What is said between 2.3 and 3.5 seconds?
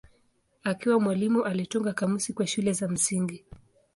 kwa shule za msingi.